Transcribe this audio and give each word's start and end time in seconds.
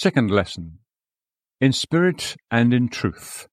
Second 0.00 0.30
lesson 0.30 0.78
In 1.60 1.74
spirit 1.74 2.34
and 2.50 2.72
in 2.72 2.88
truth. 2.88 3.46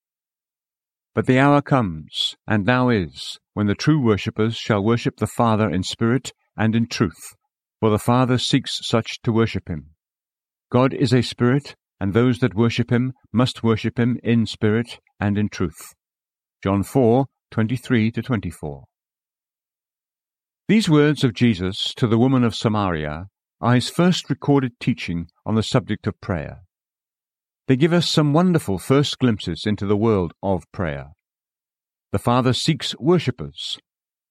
But 1.14 1.26
the 1.26 1.40
hour 1.40 1.62
comes, 1.62 2.38
and 2.48 2.66
now 2.66 2.88
is, 2.88 3.38
when 3.54 3.68
the 3.68 3.76
true 3.76 4.02
worshippers 4.02 4.56
shall 4.56 4.82
worship 4.82 5.18
the 5.18 5.28
Father 5.28 5.70
in 5.70 5.84
spirit 5.84 6.32
and 6.56 6.74
in 6.74 6.88
truth, 6.88 7.36
for 7.82 7.90
the 7.90 8.00
Father 8.00 8.38
seeks 8.38 8.80
such 8.82 9.22
to 9.24 9.34
worship 9.34 9.68
him. 9.68 9.88
God 10.72 10.94
is 10.94 11.14
a 11.14 11.22
spirit, 11.22 11.76
and 12.00 12.14
those 12.14 12.40
that 12.40 12.56
worship 12.56 12.94
him 12.94 13.12
must 13.34 13.62
worship 13.62 14.00
him 14.00 14.18
in 14.24 14.46
spirit 14.46 15.00
and 15.20 15.38
in 15.38 15.50
truth. 15.50 15.96
John 16.64 16.82
4 16.82 17.26
23 17.52 18.10
to 18.12 18.22
24. 18.22 18.86
These 20.70 20.90
words 20.90 21.26
of 21.26 21.34
Jesus 21.34 21.94
to 21.98 22.08
the 22.08 22.18
woman 22.18 22.46
of 22.46 22.56
Samaria 22.56 23.26
are 23.60 23.76
his 23.76 23.90
first 23.90 24.30
recorded 24.30 24.80
teaching 24.80 25.28
on 25.46 25.56
the 25.56 25.64
subject 25.64 26.06
of 26.08 26.20
prayer. 26.22 26.62
They 27.68 27.76
give 27.76 27.94
us 27.94 28.08
some 28.08 28.34
wonderful 28.34 28.78
first 28.78 29.20
glimpses 29.20 29.64
into 29.66 29.86
the 29.86 29.98
world 29.98 30.34
of 30.42 30.72
prayer. 30.72 31.14
The 32.12 32.20
Father 32.20 32.54
seeks 32.54 32.96
worshippers. 33.00 33.78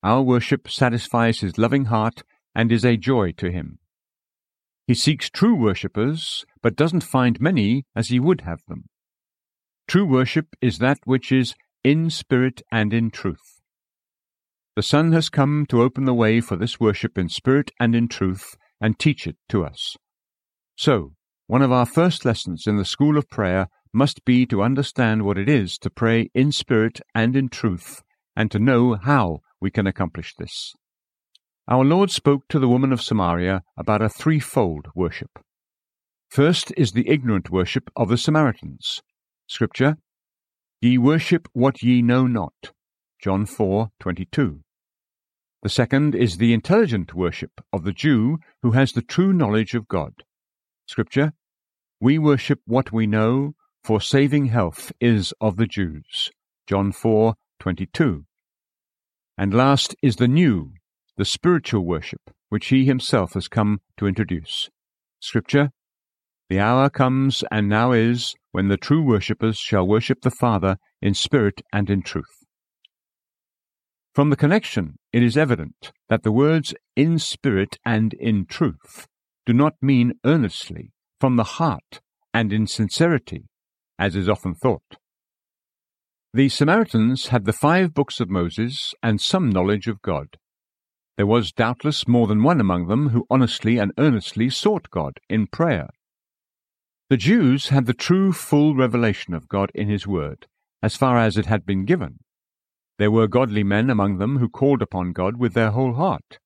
Our 0.02 0.22
worship 0.22 0.70
satisfies 0.70 1.40
his 1.40 1.58
loving 1.58 1.86
heart 1.86 2.22
and 2.54 2.72
is 2.72 2.84
a 2.84 2.96
joy 2.96 3.32
to 3.32 3.50
him. 3.50 3.78
He 4.86 4.94
seeks 4.94 5.28
true 5.28 5.54
worshippers, 5.54 6.44
but 6.62 6.76
doesn't 6.76 7.02
find 7.02 7.40
many 7.40 7.84
as 7.94 8.08
he 8.08 8.20
would 8.20 8.42
have 8.42 8.60
them. 8.68 8.84
True 9.88 10.06
worship 10.06 10.46
is 10.62 10.78
that 10.78 10.98
which 11.04 11.32
is 11.32 11.54
in 11.82 12.08
spirit 12.08 12.62
and 12.72 12.94
in 12.94 13.10
truth. 13.10 13.60
The 14.76 14.82
Son 14.82 15.12
has 15.12 15.28
come 15.28 15.66
to 15.68 15.82
open 15.82 16.04
the 16.04 16.14
way 16.14 16.40
for 16.40 16.56
this 16.56 16.78
worship 16.78 17.18
in 17.18 17.28
spirit 17.28 17.72
and 17.80 17.94
in 17.94 18.08
truth 18.08 18.56
and 18.80 18.98
teach 18.98 19.26
it 19.26 19.36
to 19.48 19.64
us. 19.64 19.96
So, 20.76 21.12
one 21.46 21.62
of 21.62 21.72
our 21.72 21.86
first 21.86 22.24
lessons 22.24 22.66
in 22.66 22.76
the 22.76 22.84
school 22.84 23.16
of 23.16 23.30
prayer 23.30 23.68
must 23.92 24.24
be 24.24 24.44
to 24.46 24.62
understand 24.62 25.22
what 25.22 25.38
it 25.38 25.48
is 25.48 25.78
to 25.78 25.90
pray 25.90 26.28
in 26.34 26.52
spirit 26.52 27.00
and 27.14 27.36
in 27.36 27.48
truth, 27.48 28.02
and 28.34 28.50
to 28.50 28.58
know 28.58 28.94
how 28.94 29.40
we 29.60 29.70
can 29.70 29.86
accomplish 29.86 30.34
this. 30.36 30.74
Our 31.68 31.84
Lord 31.84 32.10
spoke 32.10 32.42
to 32.48 32.58
the 32.58 32.68
woman 32.68 32.92
of 32.92 33.02
Samaria 33.02 33.62
about 33.76 34.02
a 34.02 34.08
threefold 34.08 34.88
worship. 34.94 35.38
First 36.28 36.72
is 36.76 36.92
the 36.92 37.08
ignorant 37.08 37.50
worship 37.50 37.90
of 37.96 38.08
the 38.08 38.18
Samaritans. 38.18 39.00
Scripture, 39.46 39.96
Ye 40.82 40.98
worship 40.98 41.48
what 41.54 41.82
ye 41.82 42.02
know 42.02 42.26
not. 42.26 42.72
John 43.18 43.46
4:22. 43.46 44.62
The 45.66 45.70
second 45.70 46.14
is 46.14 46.36
the 46.36 46.52
intelligent 46.52 47.12
worship 47.12 47.60
of 47.72 47.82
the 47.82 47.92
Jew 47.92 48.38
who 48.62 48.70
has 48.70 48.92
the 48.92 49.02
true 49.02 49.32
knowledge 49.32 49.74
of 49.74 49.88
God. 49.88 50.22
Scripture, 50.86 51.32
We 52.00 52.20
worship 52.20 52.60
what 52.66 52.92
we 52.92 53.08
know, 53.08 53.56
for 53.82 54.00
saving 54.00 54.46
health 54.46 54.92
is 55.00 55.34
of 55.40 55.56
the 55.56 55.66
Jews. 55.66 56.30
John 56.68 56.92
4:22. 56.92 58.26
And 59.36 59.52
last 59.52 59.96
is 60.04 60.14
the 60.14 60.28
new, 60.28 60.74
the 61.16 61.24
spiritual 61.24 61.84
worship 61.84 62.30
which 62.48 62.68
he 62.68 62.84
himself 62.84 63.34
has 63.34 63.48
come 63.48 63.80
to 63.96 64.06
introduce. 64.06 64.70
Scripture, 65.18 65.72
The 66.48 66.60
hour 66.60 66.88
comes 66.88 67.42
and 67.50 67.68
now 67.68 67.90
is 67.90 68.36
when 68.52 68.68
the 68.68 68.76
true 68.76 69.02
worshippers 69.02 69.58
shall 69.58 69.84
worship 69.84 70.20
the 70.20 70.30
Father 70.30 70.76
in 71.02 71.14
spirit 71.14 71.60
and 71.72 71.90
in 71.90 72.02
truth. 72.02 72.45
From 74.16 74.30
the 74.30 74.36
connection, 74.36 74.96
it 75.12 75.22
is 75.22 75.36
evident 75.36 75.92
that 76.08 76.22
the 76.22 76.32
words 76.32 76.72
in 76.96 77.18
spirit 77.18 77.76
and 77.84 78.14
in 78.14 78.46
truth 78.46 79.06
do 79.44 79.52
not 79.52 79.74
mean 79.82 80.14
earnestly, 80.24 80.94
from 81.20 81.36
the 81.36 81.44
heart, 81.60 82.00
and 82.32 82.50
in 82.50 82.66
sincerity, 82.66 83.44
as 83.98 84.16
is 84.16 84.26
often 84.26 84.54
thought. 84.54 84.96
The 86.32 86.48
Samaritans 86.48 87.26
had 87.26 87.44
the 87.44 87.52
five 87.52 87.92
books 87.92 88.18
of 88.18 88.30
Moses 88.30 88.94
and 89.02 89.20
some 89.20 89.50
knowledge 89.50 89.86
of 89.86 90.00
God. 90.00 90.38
There 91.18 91.26
was 91.26 91.52
doubtless 91.52 92.08
more 92.08 92.26
than 92.26 92.42
one 92.42 92.58
among 92.58 92.86
them 92.86 93.10
who 93.10 93.26
honestly 93.28 93.76
and 93.76 93.92
earnestly 93.98 94.48
sought 94.48 94.88
God 94.88 95.18
in 95.28 95.46
prayer. 95.46 95.90
The 97.10 97.18
Jews 97.18 97.68
had 97.68 97.84
the 97.84 97.92
true 97.92 98.32
full 98.32 98.74
revelation 98.74 99.34
of 99.34 99.46
God 99.46 99.70
in 99.74 99.90
His 99.90 100.06
Word, 100.06 100.46
as 100.82 100.96
far 100.96 101.18
as 101.18 101.36
it 101.36 101.44
had 101.44 101.66
been 101.66 101.84
given 101.84 102.20
there 102.98 103.10
were 103.10 103.28
godly 103.28 103.62
men 103.62 103.90
among 103.90 104.18
them 104.18 104.38
who 104.38 104.48
called 104.48 104.82
upon 104.82 105.12
God 105.12 105.36
with 105.36 105.54
their 105.54 105.70
whole 105.70 105.94
heart. 105.94 106.38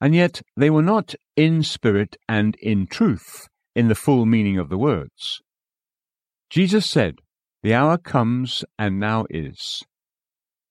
And 0.00 0.14
yet 0.14 0.42
they 0.56 0.70
were 0.70 0.82
not 0.82 1.14
in 1.36 1.62
spirit 1.62 2.16
and 2.28 2.56
in 2.56 2.86
truth, 2.86 3.48
in 3.74 3.88
the 3.88 3.94
full 3.94 4.26
meaning 4.26 4.58
of 4.58 4.68
the 4.68 4.78
words. 4.78 5.40
Jesus 6.48 6.88
said, 6.88 7.16
The 7.62 7.74
hour 7.74 7.98
comes 7.98 8.64
and 8.78 8.98
now 8.98 9.26
is. 9.30 9.82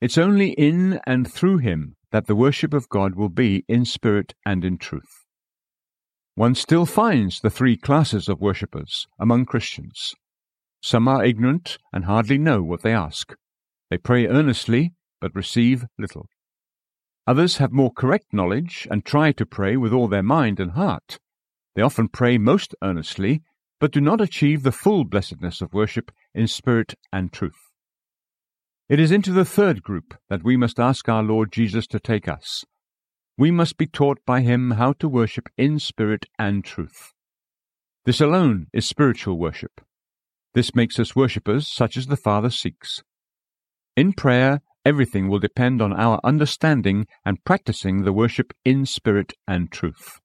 It's 0.02 0.18
only 0.18 0.52
in 0.52 1.00
and 1.06 1.31
through 1.31 1.58
him 1.58 1.96
that 2.12 2.28
the 2.28 2.36
worship 2.36 2.74
of 2.74 2.90
God 2.90 3.16
will 3.16 3.30
be 3.30 3.64
in 3.68 3.86
spirit 3.86 4.34
and 4.46 4.66
in 4.66 4.78
truth. 4.78 5.26
One 6.36 6.56
still 6.56 6.86
finds 6.86 7.42
the 7.42 7.50
three 7.50 7.78
classes 7.78 8.30
of 8.30 8.42
worshippers 8.42 9.08
among 9.20 9.46
Christians. 9.46 10.14
Some 10.81 11.08
are 11.08 11.24
ignorant 11.24 11.78
and 11.92 12.06
hardly 12.06 12.38
know 12.38 12.64
what 12.64 12.81
they 12.81 12.94
ask. 12.94 13.36
They 13.89 13.97
pray 13.97 14.27
earnestly, 14.27 14.94
but 15.19 15.35
receive 15.35 15.85
little. 15.97 16.27
Others 17.25 17.57
have 17.57 17.72
more 17.72 17.91
correct 17.91 18.33
knowledge 18.33 18.88
and 18.89 19.05
try 19.05 19.31
to 19.33 19.45
pray 19.45 19.77
with 19.77 19.94
all 19.94 20.07
their 20.07 20.23
mind 20.23 20.59
and 20.59 20.72
heart. 20.72 21.19
They 21.75 21.81
often 21.81 22.07
pray 22.07 22.38
most 22.38 22.75
earnestly, 22.83 23.41
but 23.79 23.91
do 23.91 24.01
not 24.01 24.22
achieve 24.22 24.63
the 24.63 24.72
full 24.72 25.05
blessedness 25.05 25.61
of 25.61 25.73
worship 25.73 26.11
in 26.33 26.47
spirit 26.47 26.95
and 27.13 27.31
truth. 27.31 27.69
It 28.89 29.00
is 29.00 29.11
into 29.11 29.31
the 29.31 29.45
third 29.45 29.83
group 29.83 30.16
that 30.29 30.44
we 30.44 30.57
must 30.57 30.79
ask 30.79 31.07
our 31.07 31.21
Lord 31.21 31.51
Jesus 31.51 31.85
to 31.88 32.00
take 32.00 32.27
us. 32.27 32.66
We 33.38 33.51
must 33.51 33.77
be 33.77 33.85
taught 33.85 34.19
by 34.25 34.41
him 34.41 34.71
how 34.71 34.94
to 34.94 35.07
worship 35.07 35.47
in 35.57 35.79
spirit 35.79 36.25
and 36.38 36.63
truth. 36.66 37.13
This 38.06 38.19
alone 38.19 38.67
is 38.73 38.88
spiritual 38.88 39.38
worship. 39.38 39.81
This 40.56 40.73
makes 40.73 41.00
us 41.00 41.16
worshippers 41.16 41.67
such 41.67 41.95
as 41.95 42.07
the 42.07 42.17
Father 42.17 42.50
seeks. 42.50 43.03
In 44.00 44.14
prayer, 44.14 44.62
everything 44.86 45.28
will 45.28 45.40
depend 45.40 45.82
on 45.82 45.92
our 45.92 46.22
understanding 46.24 47.06
and 47.26 47.44
practicing 47.44 48.04
the 48.04 48.14
worship 48.14 48.54
in 48.64 48.86
spirit 48.86 49.34
and 49.46 49.70
truth. 49.70 50.22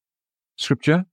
Scripture 0.54 1.06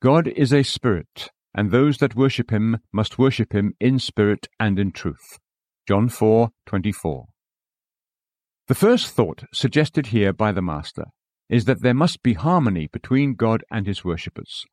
God 0.00 0.28
is 0.28 0.52
a 0.52 0.62
spirit, 0.62 1.30
and 1.52 1.72
those 1.72 1.98
that 1.98 2.14
worship 2.14 2.52
him 2.52 2.78
must 2.92 3.18
worship 3.18 3.52
him 3.52 3.74
in 3.80 3.98
spirit 3.98 4.46
and 4.60 4.78
in 4.78 4.92
truth. 4.92 5.40
John 5.88 6.08
4:24. 6.08 7.26
The 8.68 8.76
first 8.76 9.12
thought 9.12 9.42
suggested 9.52 10.06
here 10.14 10.32
by 10.32 10.52
the 10.52 10.62
Master 10.62 11.06
is 11.48 11.64
that 11.64 11.82
there 11.82 11.92
must 11.92 12.22
be 12.22 12.34
harmony 12.34 12.86
between 12.86 13.34
God 13.34 13.64
and 13.68 13.88
his 13.88 14.04
worshippers. 14.04 14.64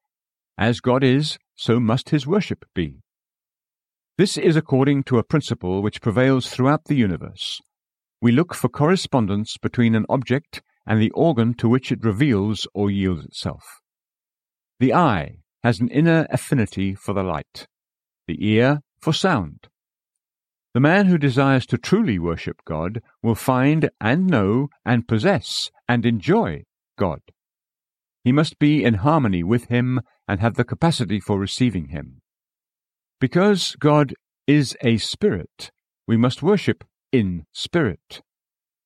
As 0.56 0.82
God 0.82 1.04
is, 1.04 1.40
so 1.56 1.80
must 1.80 2.12
his 2.12 2.28
worship 2.28 2.64
be. 2.76 3.02
This 4.18 4.36
is 4.36 4.56
according 4.56 5.04
to 5.04 5.20
a 5.20 5.24
principle 5.24 5.84
which 5.84 6.02
prevails 6.02 6.50
throughout 6.50 6.86
the 6.86 6.96
universe. 6.96 7.62
We 8.20 8.32
look 8.32 8.56
for 8.56 8.68
correspondence 8.68 9.58
between 9.58 9.94
an 9.94 10.08
object 10.10 10.64
and 10.88 11.00
the 11.00 11.12
organ 11.12 11.54
to 11.56 11.70
which 11.70 11.92
it 11.92 12.04
reveals 12.04 12.68
or 12.74 12.90
yields 12.90 13.26
itself. 13.26 13.64
The 14.80 14.92
eye 14.92 15.38
has 15.64 15.80
an 15.80 15.90
inner 15.90 16.26
affinity 16.32 16.96
for 16.96 17.14
the 17.14 17.22
light, 17.22 17.68
the 18.26 18.44
ear 18.44 18.82
for 19.00 19.14
sound. 19.14 19.68
The 20.74 20.80
man 20.80 21.06
who 21.06 21.20
desires 21.20 21.68
to 21.68 21.78
truly 21.78 22.18
worship 22.18 22.58
God 22.66 23.04
will 23.22 23.36
find 23.36 23.92
and 24.02 24.26
know 24.26 24.70
and 24.84 25.08
possess 25.08 25.70
and 25.88 26.08
enjoy 26.08 26.64
God. 26.98 27.22
He 28.24 28.32
must 28.32 28.58
be 28.58 28.84
in 28.84 28.96
harmony 28.96 29.44
with 29.44 29.66
Him 29.66 30.02
and 30.28 30.40
have 30.40 30.56
the 30.56 30.64
capacity 30.64 31.20
for 31.20 31.38
receiving 31.38 31.90
Him. 31.90 32.22
Because 33.20 33.76
God 33.80 34.14
is 34.46 34.78
a 34.84 34.98
spirit, 34.98 35.72
we 36.08 36.18
must 36.18 36.44
worship 36.44 36.84
in 37.12 37.46
spirit. 37.52 38.22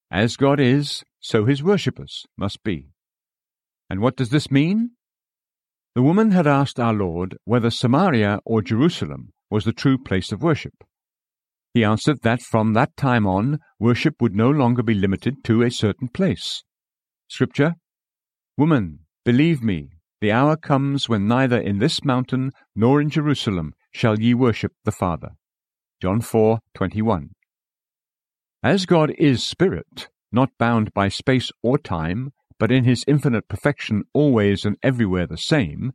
As 0.10 0.38
God 0.38 0.60
is, 0.60 1.04
so 1.19 1.45
his 1.45 1.62
worshippers 1.62 2.25
must 2.38 2.63
be. 2.63 2.88
And 3.89 4.00
what 4.00 4.16
does 4.16 4.30
this 4.30 4.50
mean? 4.50 4.92
The 5.95 6.01
woman 6.01 6.31
had 6.31 6.48
asked 6.48 6.80
our 6.80 6.94
Lord 6.94 7.38
whether 7.44 7.69
Samaria 7.69 8.39
or 8.45 8.62
Jerusalem 8.62 9.33
was 9.50 9.66
the 9.66 9.74
true 9.74 9.98
place 9.98 10.31
of 10.31 10.42
worship. 10.42 10.86
He 11.74 11.84
answered 11.84 12.19
that 12.24 12.42
from 12.42 12.74
that 12.74 12.95
time 12.95 13.27
on, 13.27 13.60
worship 13.80 14.16
would 14.22 14.36
no 14.36 14.50
longer 14.50 14.81
be 14.81 14.94
limited 14.94 15.44
to 15.44 15.62
a 15.62 15.69
certain 15.69 16.07
place. 16.07 16.63
Scripture 17.27 17.75
Woman, 18.57 19.00
believe 19.25 19.62
me, 19.62 19.89
the 20.22 20.31
hour 20.31 20.56
comes 20.56 21.10
when 21.10 21.27
neither 21.27 21.60
in 21.60 21.80
this 21.80 22.04
mountain 22.06 22.51
nor 22.75 23.01
in 23.01 23.10
Jerusalem 23.10 23.74
shall 23.91 24.19
ye 24.19 24.33
worship 24.33 24.73
the 24.85 24.91
Father. 24.91 25.31
John 26.01 26.21
4:21. 26.21 27.31
As 28.63 28.85
God 28.85 29.11
is 29.17 29.45
spirit, 29.45 30.09
not 30.31 30.57
bound 30.57 30.93
by 30.93 31.09
space 31.09 31.51
or 31.61 31.77
time, 31.77 32.31
but 32.57 32.71
in 32.71 32.83
his 32.83 33.03
infinite 33.07 33.47
perfection 33.47 34.03
always 34.13 34.65
and 34.65 34.77
everywhere 34.83 35.27
the 35.27 35.38
same, 35.38 35.93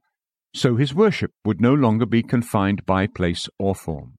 So 0.55 0.77
his 0.77 0.95
worship 0.95 1.33
would 1.45 1.61
no 1.61 1.75
longer 1.75 2.07
be 2.07 2.23
confined 2.23 2.87
by 2.87 3.07
place 3.07 3.47
or 3.59 3.75
form. 3.75 4.17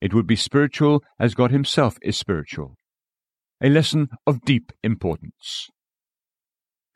It 0.00 0.14
would 0.14 0.26
be 0.26 0.34
spiritual 0.34 1.04
as 1.18 1.34
God 1.34 1.50
himself 1.50 1.98
is 2.00 2.16
spiritual. 2.16 2.76
A 3.62 3.68
lesson 3.68 4.08
of 4.26 4.44
deep 4.46 4.72
importance. 4.82 5.68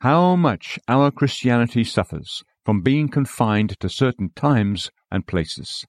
How 0.01 0.35
much 0.35 0.79
our 0.87 1.11
Christianity 1.11 1.83
suffers 1.83 2.43
from 2.65 2.81
being 2.81 3.09
confined 3.09 3.79
to 3.79 3.89
certain 3.89 4.31
times 4.35 4.91
and 5.11 5.25
places. 5.25 5.85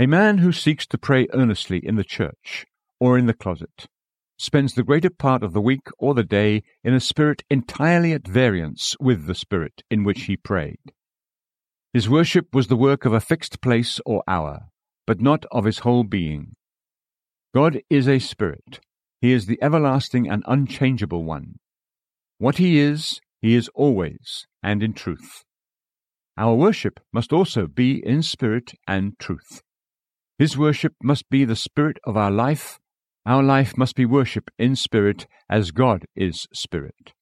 A 0.00 0.06
man 0.06 0.38
who 0.38 0.50
seeks 0.50 0.86
to 0.86 0.96
pray 0.96 1.26
earnestly 1.34 1.78
in 1.78 1.96
the 1.96 2.04
church 2.04 2.64
or 2.98 3.18
in 3.18 3.26
the 3.26 3.34
closet 3.34 3.86
spends 4.38 4.72
the 4.72 4.82
greater 4.82 5.10
part 5.10 5.42
of 5.42 5.52
the 5.52 5.60
week 5.60 5.88
or 5.98 6.14
the 6.14 6.24
day 6.24 6.62
in 6.82 6.94
a 6.94 7.00
spirit 7.00 7.42
entirely 7.50 8.14
at 8.14 8.26
variance 8.26 8.96
with 8.98 9.26
the 9.26 9.34
spirit 9.34 9.82
in 9.90 10.02
which 10.02 10.22
he 10.22 10.38
prayed. 10.38 10.94
His 11.92 12.08
worship 12.08 12.54
was 12.54 12.68
the 12.68 12.78
work 12.78 13.04
of 13.04 13.12
a 13.12 13.20
fixed 13.20 13.60
place 13.60 14.00
or 14.06 14.22
hour, 14.26 14.70
but 15.06 15.20
not 15.20 15.44
of 15.52 15.66
his 15.66 15.80
whole 15.80 16.04
being. 16.04 16.54
God 17.54 17.82
is 17.90 18.08
a 18.08 18.20
spirit. 18.20 18.80
He 19.20 19.32
is 19.32 19.44
the 19.44 19.62
everlasting 19.62 20.30
and 20.30 20.42
unchangeable 20.46 21.24
one. 21.24 21.56
What 22.38 22.56
he 22.56 22.78
is, 22.78 23.20
he 23.42 23.54
is 23.54 23.68
always, 23.74 24.46
and 24.62 24.82
in 24.82 24.94
truth. 24.94 25.44
Our 26.38 26.54
worship 26.54 27.00
must 27.12 27.34
also 27.34 27.66
be 27.66 28.02
in 28.02 28.22
spirit 28.22 28.72
and 28.88 29.18
truth. 29.18 29.60
His 30.40 30.56
worship 30.56 30.94
must 31.02 31.28
be 31.28 31.44
the 31.44 31.54
spirit 31.54 31.98
of 32.04 32.16
our 32.16 32.30
life 32.30 32.80
our 33.26 33.42
life 33.42 33.76
must 33.76 33.96
be 33.96 34.06
worship 34.06 34.50
in 34.58 34.74
spirit 34.74 35.26
as 35.48 35.72
God 35.72 36.06
is 36.16 36.46
spirit. 36.54 37.12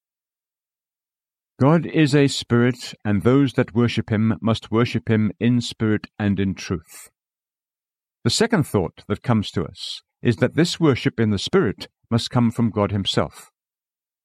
God 1.61 1.87
is 1.87 2.15
a 2.15 2.29
spirit, 2.29 2.95
and 3.05 3.23
those 3.23 3.55
that 3.55 3.75
worship 3.75 4.11
him 4.11 4.35
must 4.41 4.71
worship 4.71 5.11
him 5.11 5.33
in 5.41 5.61
spirit 5.61 6.07
and 6.17 6.39
in 6.39 6.55
truth. 6.55 7.11
The 8.23 8.31
second 8.31 8.65
thought 8.65 9.03
that 9.09 9.25
comes 9.25 9.51
to 9.51 9.65
us 9.65 10.03
is 10.23 10.37
that 10.37 10.55
this 10.55 10.79
worship 10.79 11.19
in 11.19 11.31
the 11.31 11.39
spirit 11.39 11.89
must 12.11 12.31
come 12.31 12.53
from 12.53 12.71
God 12.71 12.93
himself. 12.93 13.51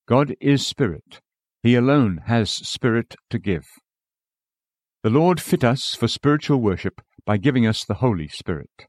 God 0.08 0.36
is 0.40 0.68
spirit. 0.68 1.22
He 1.64 1.74
alone 1.74 2.22
has 2.28 2.52
spirit 2.52 3.16
to 3.32 3.40
give. 3.40 3.66
The 5.02 5.10
Lord 5.10 5.42
fit 5.42 5.64
us 5.64 5.96
for 5.96 6.08
spiritual 6.08 6.62
worship 6.62 7.02
by 7.26 7.38
giving 7.38 7.66
us 7.66 7.86
the 7.86 7.96
Holy 7.96 8.28
Spirit. 8.28 8.88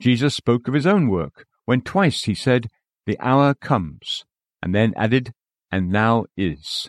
Jesus 0.00 0.34
spoke 0.34 0.68
of 0.68 0.74
his 0.74 0.86
own 0.86 1.08
work 1.08 1.46
when 1.64 1.82
twice 1.82 2.24
he 2.24 2.34
said, 2.34 2.68
The 3.06 3.18
hour 3.20 3.54
comes, 3.54 4.24
and 4.62 4.74
then 4.74 4.92
added, 4.96 5.32
And 5.70 5.90
now 5.90 6.24
is. 6.36 6.88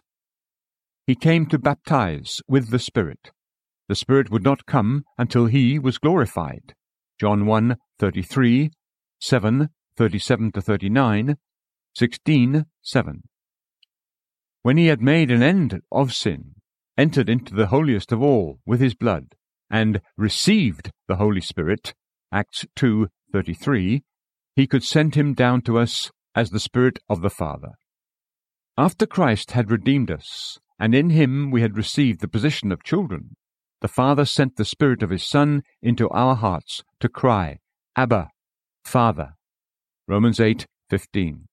He 1.06 1.16
came 1.16 1.46
to 1.48 1.60
baptize 1.60 2.42
with 2.48 2.70
the 2.70 2.80
Spirit. 2.80 3.32
The 3.88 3.96
Spirit 3.96 4.32
would 4.32 4.44
not 4.44 4.66
come 4.66 5.04
until 5.18 5.48
he 5.48 5.78
was 5.78 5.98
glorified. 5.98 6.74
John 7.20 7.46
1 7.46 7.76
33, 8.00 8.72
7 9.20 9.70
37 9.98 10.52
to 10.54 10.62
39, 10.62 11.38
16 11.96 12.66
7. 12.82 13.24
When 14.62 14.78
he 14.78 14.88
had 14.88 15.02
made 15.02 15.30
an 15.30 15.44
end 15.44 15.82
of 15.92 16.14
sin, 16.14 16.56
entered 16.98 17.30
into 17.30 17.54
the 17.54 17.68
holiest 17.68 18.12
of 18.12 18.22
all 18.22 18.60
with 18.66 18.80
his 18.80 18.96
blood, 18.96 19.36
and 19.72 20.02
received 20.18 20.92
the 21.08 21.16
Holy 21.16 21.42
Spirit, 21.42 21.94
Acts 22.32 22.66
2:33, 22.76 24.04
he 24.56 24.68
could 24.68 24.84
send 24.84 25.16
him 25.16 25.34
down 25.34 25.62
to 25.62 25.80
us 25.80 26.12
as 26.36 26.52
the 26.52 26.60
Spirit 26.60 27.00
of 27.10 27.22
the 27.22 27.30
Father. 27.30 27.72
After 28.78 29.06
Christ 29.06 29.52
had 29.52 29.72
redeemed 29.72 30.12
us, 30.12 30.60
and 30.78 30.94
in 30.94 31.10
him 31.10 31.52
we 31.52 31.62
had 31.62 31.78
received 31.78 32.20
the 32.20 32.28
position 32.28 32.72
of 32.72 32.84
children, 32.84 33.36
the 33.80 33.88
Father 33.88 34.26
sent 34.26 34.58
the 34.58 34.66
Spirit 34.66 35.02
of 35.02 35.10
his 35.10 35.28
Son 35.28 35.64
into 35.82 36.10
our 36.10 36.36
hearts 36.36 36.84
to 37.00 37.10
cry, 37.10 37.60
Abba, 37.96 38.30
Father. 38.84 39.36
Romans 40.08 40.40
8:15. 40.40 41.48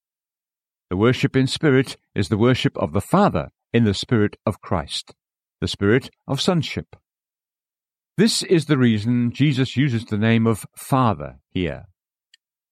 The 0.91 0.97
worship 0.97 1.37
in 1.37 1.47
spirit 1.47 1.97
is 2.15 2.29
the 2.29 2.39
worship 2.39 2.77
of 2.79 2.93
the 2.93 3.01
Father 3.01 3.51
in 3.73 3.85
the 3.85 3.95
Spirit 3.95 4.37
of 4.45 4.61
Christ, 4.61 5.15
the 5.61 5.69
Spirit 5.69 6.11
of 6.27 6.41
sonship. 6.41 6.97
This 8.19 8.43
is 8.43 8.65
the 8.65 8.77
reason 8.77 9.31
Jesus 9.31 9.77
uses 9.77 10.05
the 10.05 10.19
name 10.19 10.45
of 10.45 10.67
Father 10.77 11.37
here. 11.51 11.85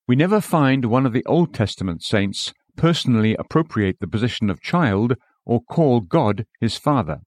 We 0.09 0.17
never 0.17 0.41
find 0.41 0.87
one 0.87 1.07
of 1.07 1.13
the 1.13 1.25
Old 1.25 1.55
Testament 1.55 2.03
saints 2.03 2.53
personally 2.77 3.37
appropriate 3.39 4.01
the 4.01 4.09
position 4.09 4.51
of 4.51 4.61
child 4.61 5.15
or 5.45 5.61
call 5.63 6.01
God 6.01 6.47
his 6.61 6.77
Father. 6.77 7.21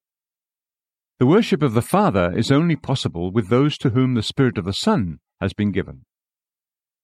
The 1.19 1.27
worship 1.27 1.63
of 1.63 1.74
the 1.74 1.81
Father 1.81 2.38
is 2.38 2.51
only 2.51 2.75
possible 2.75 3.31
with 3.31 3.48
those 3.48 3.77
to 3.77 3.92
whom 3.92 4.16
the 4.16 4.21
Spirit 4.21 4.57
of 4.57 4.66
the 4.66 4.74
Son 4.74 5.19
has 5.39 5.54
been 5.54 5.71
given. 5.71 6.01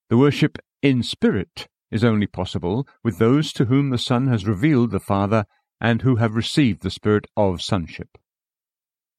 The 0.09 0.17
worship 0.17 0.57
in 0.81 1.01
spirit 1.01 1.69
is 1.91 2.03
only 2.03 2.27
possible 2.27 2.85
with 3.05 3.19
those 3.19 3.53
to 3.53 3.65
whom 3.65 3.89
the 3.89 3.97
Son 3.97 4.27
has 4.27 4.45
revealed 4.45 4.91
the 4.91 4.99
Father 4.99 5.45
and 5.79 6.01
who 6.01 6.17
have 6.17 6.35
received 6.35 6.83
the 6.83 6.91
Spirit 6.91 7.25
of 7.37 7.61
sonship. 7.61 8.17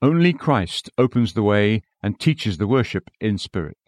Only 0.02 0.32
Christ 0.32 0.90
opens 0.98 1.32
the 1.32 1.42
way 1.42 1.82
and 2.02 2.20
teaches 2.20 2.58
the 2.58 2.66
worship 2.66 3.10
in 3.20 3.38
spirit. 3.38 3.78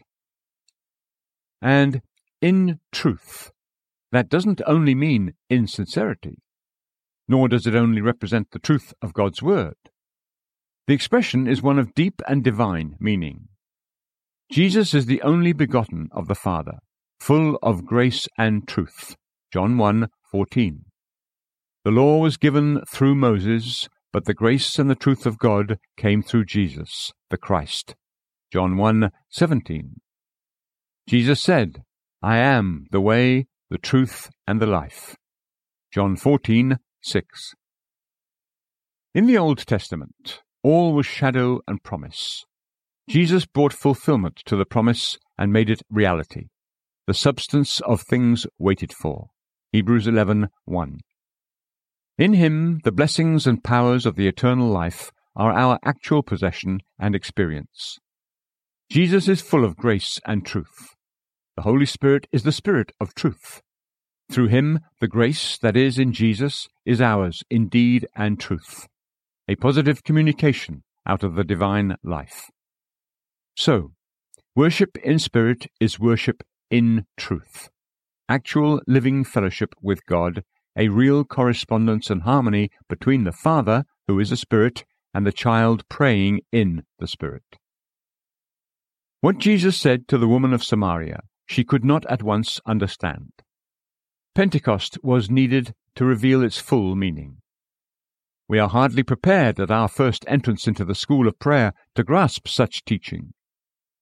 And 1.60 2.02
in 2.40 2.80
truth. 2.92 3.50
That 4.10 4.28
doesn't 4.28 4.62
only 4.66 4.94
mean 4.94 5.34
in 5.50 5.66
sincerity, 5.66 6.38
nor 7.28 7.48
does 7.48 7.66
it 7.66 7.74
only 7.74 8.00
represent 8.00 8.50
the 8.50 8.58
truth 8.58 8.94
of 9.02 9.12
God's 9.12 9.42
Word. 9.42 9.76
The 10.86 10.94
expression 10.94 11.46
is 11.46 11.60
one 11.60 11.78
of 11.78 11.94
deep 11.94 12.22
and 12.26 12.42
divine 12.42 12.96
meaning. 12.98 13.48
Jesus 14.50 14.94
is 14.94 15.04
the 15.04 15.20
only 15.20 15.52
begotten 15.52 16.08
of 16.12 16.26
the 16.26 16.34
Father, 16.34 16.78
full 17.20 17.58
of 17.62 17.84
grace 17.84 18.26
and 18.38 18.66
truth. 18.66 19.14
John 19.52 19.76
1:14. 19.76 20.86
The 21.84 21.90
law 21.90 22.18
was 22.18 22.38
given 22.38 22.82
through 22.86 23.14
Moses, 23.14 23.88
but 24.12 24.24
the 24.24 24.34
grace 24.34 24.78
and 24.78 24.88
the 24.88 24.94
truth 24.94 25.26
of 25.26 25.38
God 25.38 25.78
came 25.96 26.22
through 26.22 26.46
Jesus, 26.46 27.12
the 27.30 27.36
Christ. 27.36 27.94
John 28.52 28.76
1:17. 28.76 30.00
Jesus 31.06 31.40
said, 31.40 31.82
I 32.22 32.38
am 32.38 32.86
the 32.90 33.00
way, 33.00 33.46
the 33.70 33.78
truth, 33.78 34.30
and 34.46 34.60
the 34.60 34.66
life. 34.66 35.16
John 35.92 36.16
14, 36.16 36.78
6. 37.02 37.54
In 39.14 39.26
the 39.26 39.38
Old 39.38 39.66
Testament, 39.66 40.42
all 40.62 40.92
was 40.92 41.06
shadow 41.06 41.60
and 41.66 41.82
promise. 41.82 42.44
Jesus 43.08 43.46
brought 43.46 43.72
fulfillment 43.72 44.42
to 44.44 44.56
the 44.56 44.66
promise 44.66 45.18
and 45.38 45.52
made 45.52 45.70
it 45.70 45.82
reality, 45.90 46.48
the 47.06 47.14
substance 47.14 47.80
of 47.80 48.02
things 48.02 48.46
waited 48.58 48.92
for. 48.92 49.28
Hebrews 49.72 50.06
11, 50.06 50.48
1. 50.64 50.98
In 52.18 52.34
him, 52.34 52.80
the 52.82 52.90
blessings 52.90 53.46
and 53.46 53.62
powers 53.62 54.04
of 54.04 54.16
the 54.16 54.26
eternal 54.26 54.68
life 54.68 55.12
are 55.36 55.52
our 55.52 55.78
actual 55.84 56.24
possession 56.24 56.80
and 56.98 57.14
experience. 57.14 58.00
Jesus 58.90 59.28
is 59.28 59.40
full 59.40 59.64
of 59.64 59.76
grace 59.76 60.18
and 60.26 60.44
truth. 60.44 60.96
The 61.56 61.62
Holy 61.62 61.86
Spirit 61.86 62.26
is 62.32 62.42
the 62.42 62.50
Spirit 62.50 62.90
of 63.00 63.14
truth. 63.14 63.62
Through 64.32 64.48
him, 64.48 64.80
the 65.00 65.06
grace 65.06 65.58
that 65.58 65.76
is 65.76 65.96
in 65.96 66.12
Jesus 66.12 66.66
is 66.84 67.00
ours 67.00 67.44
in 67.50 67.68
deed 67.68 68.08
and 68.16 68.40
truth, 68.40 68.88
a 69.46 69.54
positive 69.54 70.02
communication 70.02 70.82
out 71.06 71.22
of 71.22 71.36
the 71.36 71.44
divine 71.44 71.94
life. 72.02 72.50
So, 73.56 73.92
worship 74.56 74.98
in 75.04 75.20
spirit 75.20 75.68
is 75.80 76.00
worship 76.00 76.42
in 76.68 77.06
truth, 77.16 77.70
actual 78.28 78.82
living 78.88 79.22
fellowship 79.22 79.74
with 79.80 80.04
God, 80.04 80.42
a 80.76 80.88
real 80.88 81.24
correspondence 81.24 82.10
and 82.10 82.22
harmony 82.22 82.70
between 82.88 83.24
the 83.24 83.32
Father, 83.32 83.84
who 84.06 84.18
is 84.20 84.32
a 84.32 84.36
spirit, 84.36 84.84
and 85.14 85.26
the 85.26 85.32
child 85.32 85.88
praying 85.88 86.40
in 86.52 86.82
the 86.98 87.06
Spirit. 87.06 87.42
What 89.20 89.38
Jesus 89.38 89.76
said 89.76 90.06
to 90.08 90.18
the 90.18 90.28
woman 90.28 90.52
of 90.52 90.62
Samaria 90.62 91.20
she 91.48 91.64
could 91.64 91.84
not 91.84 92.04
at 92.10 92.22
once 92.22 92.60
understand. 92.66 93.32
Pentecost 94.34 94.98
was 95.02 95.30
needed 95.30 95.74
to 95.94 96.04
reveal 96.04 96.44
its 96.44 96.58
full 96.58 96.94
meaning. 96.94 97.38
We 98.46 98.58
are 98.58 98.68
hardly 98.68 99.02
prepared 99.02 99.58
at 99.58 99.70
our 99.70 99.88
first 99.88 100.24
entrance 100.28 100.66
into 100.66 100.84
the 100.84 100.94
school 100.94 101.26
of 101.26 101.38
prayer 101.38 101.72
to 101.94 102.04
grasp 102.04 102.46
such 102.48 102.84
teaching. 102.84 103.32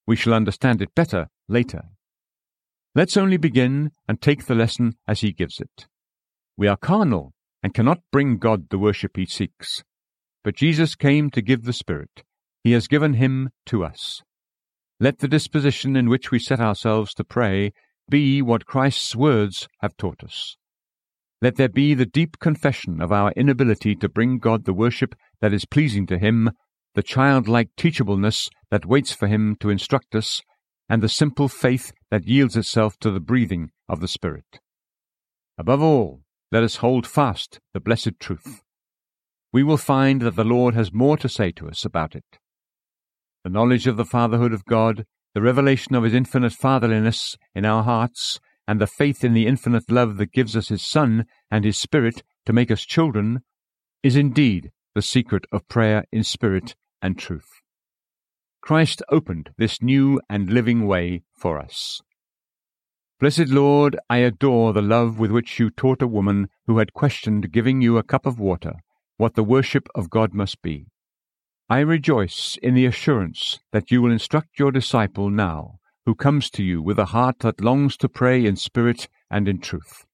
We 0.06 0.16
shall 0.16 0.34
understand 0.34 0.82
it 0.82 0.94
better 0.94 1.28
later. 1.48 1.82
Let's 2.94 3.16
only 3.16 3.36
begin 3.36 3.92
and 4.08 4.20
take 4.20 4.46
the 4.46 4.54
lesson 4.54 4.96
as 5.06 5.20
he 5.20 5.32
gives 5.32 5.60
it. 5.60 5.86
We 6.56 6.68
are 6.68 6.76
carnal 6.76 7.32
and 7.62 7.74
cannot 7.74 8.00
bring 8.12 8.38
God 8.38 8.70
the 8.70 8.78
worship 8.78 9.16
he 9.16 9.26
seeks. 9.26 9.82
But 10.44 10.56
Jesus 10.56 10.94
came 10.94 11.30
to 11.30 11.42
give 11.42 11.64
the 11.64 11.72
Spirit. 11.72 12.22
He 12.62 12.72
has 12.72 12.88
given 12.88 13.14
him 13.14 13.50
to 13.66 13.84
us. 13.84 14.22
Let 14.98 15.18
the 15.18 15.28
disposition 15.28 15.96
in 15.96 16.08
which 16.08 16.30
we 16.30 16.38
set 16.38 16.60
ourselves 16.60 17.12
to 17.14 17.24
pray 17.24 17.72
be 18.08 18.40
what 18.40 18.66
Christ's 18.66 19.14
words 19.14 19.68
have 19.80 19.96
taught 19.96 20.22
us. 20.24 20.56
Let 21.42 21.56
there 21.56 21.68
be 21.68 21.94
the 21.94 22.06
deep 22.06 22.38
confession 22.38 23.02
of 23.02 23.12
our 23.12 23.32
inability 23.32 23.94
to 23.96 24.08
bring 24.08 24.38
God 24.38 24.64
the 24.64 24.72
worship 24.72 25.14
that 25.40 25.52
is 25.52 25.66
pleasing 25.66 26.06
to 26.06 26.18
Him 26.18 26.50
the 26.96 27.02
childlike 27.02 27.68
teachableness 27.76 28.48
that 28.70 28.86
waits 28.86 29.12
for 29.12 29.28
him 29.28 29.54
to 29.60 29.68
instruct 29.68 30.14
us, 30.14 30.40
and 30.88 31.02
the 31.02 31.10
simple 31.10 31.46
faith 31.46 31.92
that 32.10 32.26
yields 32.26 32.56
itself 32.56 32.96
to 32.98 33.10
the 33.10 33.20
breathing 33.20 33.70
of 33.86 34.00
the 34.00 34.08
Spirit. 34.08 34.60
Above 35.58 35.82
all, 35.82 36.22
let 36.52 36.62
us 36.62 36.76
hold 36.76 37.06
fast 37.06 37.60
the 37.74 37.80
blessed 37.80 38.18
truth. 38.20 38.62
We 39.52 39.62
will 39.62 39.76
find 39.76 40.22
that 40.22 40.36
the 40.36 40.44
Lord 40.44 40.74
has 40.74 40.92
more 40.92 41.16
to 41.18 41.28
say 41.28 41.50
to 41.52 41.68
us 41.68 41.84
about 41.84 42.14
it. 42.14 42.24
The 43.44 43.50
knowledge 43.50 43.86
of 43.86 43.96
the 43.96 44.04
fatherhood 44.04 44.52
of 44.52 44.64
God, 44.64 45.06
the 45.34 45.42
revelation 45.42 45.94
of 45.94 46.04
his 46.04 46.14
infinite 46.14 46.52
fatherliness 46.52 47.36
in 47.54 47.64
our 47.64 47.82
hearts, 47.82 48.38
and 48.68 48.80
the 48.80 48.86
faith 48.86 49.22
in 49.22 49.32
the 49.32 49.46
infinite 49.46 49.90
love 49.90 50.16
that 50.16 50.32
gives 50.32 50.56
us 50.56 50.68
his 50.68 50.86
Son 50.86 51.26
and 51.50 51.64
his 51.64 51.78
Spirit 51.78 52.22
to 52.44 52.52
make 52.52 52.70
us 52.70 52.82
children, 52.82 53.40
is 54.02 54.16
indeed 54.16 54.70
the 54.94 55.02
secret 55.02 55.44
of 55.52 55.68
prayer 55.68 56.04
in 56.10 56.24
spirit 56.24 56.74
and 57.02 57.18
truth. 57.18 57.48
Christ 58.62 59.02
opened 59.10 59.50
this 59.58 59.82
new 59.82 60.20
and 60.28 60.50
living 60.50 60.86
way 60.86 61.22
for 61.36 61.58
us. 61.58 62.00
Blessed 63.18 63.48
Lord, 63.48 63.96
I 64.10 64.18
adore 64.18 64.74
the 64.74 64.82
love 64.82 65.18
with 65.18 65.30
which 65.30 65.58
you 65.58 65.70
taught 65.70 66.02
a 66.02 66.06
woman 66.06 66.50
who 66.66 66.76
had 66.76 66.92
questioned 66.92 67.50
giving 67.50 67.80
you 67.80 67.96
a 67.96 68.02
cup 68.02 68.26
of 68.26 68.38
water 68.38 68.74
what 69.16 69.34
the 69.34 69.42
worship 69.42 69.88
of 69.94 70.10
God 70.10 70.34
must 70.34 70.60
be. 70.60 70.88
I 71.70 71.78
rejoice 71.78 72.58
in 72.62 72.74
the 72.74 72.84
assurance 72.84 73.58
that 73.72 73.90
you 73.90 74.02
will 74.02 74.12
instruct 74.12 74.58
your 74.58 74.70
disciple 74.70 75.30
now, 75.30 75.78
who 76.04 76.14
comes 76.14 76.50
to 76.50 76.62
you 76.62 76.82
with 76.82 76.98
a 76.98 77.06
heart 77.06 77.38
that 77.38 77.62
longs 77.62 77.96
to 77.98 78.08
pray 78.10 78.44
in 78.44 78.56
spirit 78.56 79.08
and 79.30 79.48
in 79.48 79.60
truth. 79.60 80.04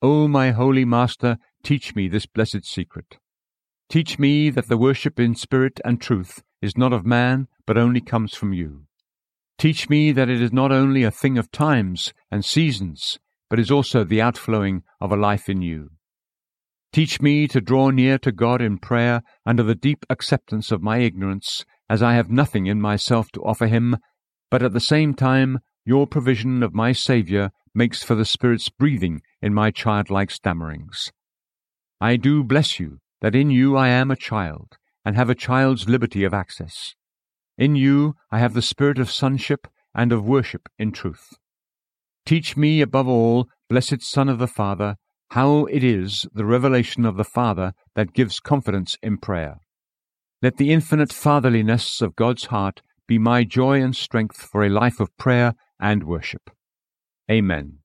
O 0.00 0.26
my 0.26 0.52
holy 0.52 0.86
Master, 0.86 1.36
teach 1.62 1.94
me 1.94 2.08
this 2.08 2.24
blessed 2.24 2.64
secret. 2.64 3.18
Teach 3.90 4.18
me 4.18 4.48
that 4.48 4.68
the 4.68 4.78
worship 4.78 5.20
in 5.20 5.34
spirit 5.34 5.78
and 5.84 6.00
truth 6.00 6.42
is 6.62 6.78
not 6.78 6.94
of 6.94 7.04
man, 7.04 7.48
but 7.66 7.76
only 7.76 8.00
comes 8.00 8.34
from 8.34 8.54
you. 8.54 8.86
Teach 9.60 9.90
me 9.90 10.10
that 10.12 10.30
it 10.30 10.40
is 10.40 10.54
not 10.54 10.72
only 10.72 11.02
a 11.02 11.10
thing 11.10 11.36
of 11.36 11.52
times 11.52 12.14
and 12.30 12.42
seasons, 12.42 13.18
but 13.50 13.58
is 13.58 13.70
also 13.70 14.04
the 14.04 14.22
outflowing 14.22 14.84
of 15.02 15.12
a 15.12 15.16
life 15.16 15.50
in 15.50 15.60
you. 15.60 15.90
Teach 16.94 17.20
me 17.20 17.46
to 17.48 17.60
draw 17.60 17.90
near 17.90 18.16
to 18.20 18.32
God 18.32 18.62
in 18.62 18.78
prayer 18.78 19.22
under 19.44 19.62
the 19.62 19.74
deep 19.74 20.06
acceptance 20.08 20.72
of 20.72 20.80
my 20.80 21.00
ignorance, 21.00 21.62
as 21.90 22.02
I 22.02 22.14
have 22.14 22.30
nothing 22.30 22.68
in 22.68 22.80
myself 22.80 23.30
to 23.32 23.42
offer 23.42 23.66
Him, 23.66 23.98
but 24.50 24.62
at 24.62 24.72
the 24.72 24.80
same 24.80 25.12
time 25.12 25.58
your 25.84 26.06
provision 26.06 26.62
of 26.62 26.72
my 26.72 26.92
Saviour 26.92 27.50
makes 27.74 28.02
for 28.02 28.14
the 28.14 28.24
Spirit's 28.24 28.70
breathing 28.70 29.20
in 29.42 29.52
my 29.52 29.70
childlike 29.70 30.30
stammerings. 30.30 31.12
I 32.00 32.16
do 32.16 32.42
bless 32.42 32.80
you 32.80 33.00
that 33.20 33.34
in 33.34 33.50
you 33.50 33.76
I 33.76 33.88
am 33.88 34.10
a 34.10 34.16
child, 34.16 34.78
and 35.04 35.16
have 35.16 35.28
a 35.28 35.34
child's 35.34 35.86
liberty 35.86 36.24
of 36.24 36.32
access. 36.32 36.94
In 37.58 37.76
you 37.76 38.14
I 38.30 38.38
have 38.38 38.54
the 38.54 38.62
spirit 38.62 38.98
of 38.98 39.10
sonship 39.10 39.66
and 39.94 40.12
of 40.12 40.24
worship 40.24 40.68
in 40.78 40.92
truth. 40.92 41.28
Teach 42.24 42.56
me 42.56 42.80
above 42.80 43.08
all, 43.08 43.48
blessed 43.68 44.02
Son 44.02 44.28
of 44.28 44.38
the 44.38 44.46
Father, 44.46 44.96
how 45.30 45.64
it 45.66 45.84
is 45.84 46.26
the 46.32 46.44
revelation 46.44 47.04
of 47.04 47.16
the 47.16 47.24
Father 47.24 47.72
that 47.94 48.12
gives 48.12 48.40
confidence 48.40 48.96
in 49.02 49.18
prayer. 49.18 49.56
Let 50.42 50.56
the 50.56 50.72
infinite 50.72 51.12
fatherliness 51.12 52.00
of 52.00 52.16
God's 52.16 52.46
heart 52.46 52.82
be 53.06 53.18
my 53.18 53.44
joy 53.44 53.82
and 53.82 53.94
strength 53.94 54.36
for 54.36 54.64
a 54.64 54.70
life 54.70 55.00
of 55.00 55.16
prayer 55.18 55.54
and 55.80 56.04
worship. 56.04 56.50
Amen. 57.30 57.79